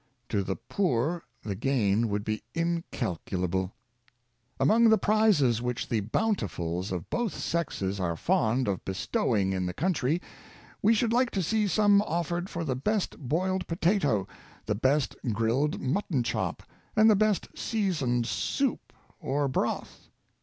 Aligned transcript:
To 0.29 0.41
the 0.41 0.55
poor 0.55 1.21
the 1.43 1.53
gain 1.53 2.09
would 2.09 2.23
be 2.23 2.41
incalculable." 2.55 3.73
Among 4.59 4.89
the 4.89 4.97
prizes 4.97 5.61
which 5.61 5.87
the 5.87 6.01
Bountifuls 6.01 6.91
of 6.91 7.07
both 7.11 7.35
sexes 7.35 7.99
are 7.99 8.15
fond 8.17 8.67
of 8.67 8.83
bestowing 8.83 9.53
in 9.53 9.67
the 9.67 9.75
country, 9.75 10.19
we 10.81 10.95
should 10.95 11.13
like 11.13 11.29
to 11.29 11.43
see 11.43 11.67
some 11.67 11.97
Morals 11.97 12.01
and 12.01 12.07
Cookery. 12.07 12.41
55 12.41 12.41
offered 12.41 12.49
for 12.49 12.63
the 12.63 12.75
best 12.75 13.19
boiled 13.19 13.67
potato, 13.67 14.27
the 14.65 14.73
best 14.73 15.15
grilled 15.33 15.79
mut 15.79 16.05
ton 16.11 16.23
chop, 16.23 16.63
and 16.95 17.07
the 17.07 17.15
best 17.15 17.49
seasoned 17.55 18.25
soup, 18.25 18.91
or 19.19 19.47
broth. 19.47 20.09